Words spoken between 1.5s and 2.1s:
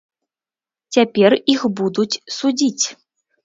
іх будуць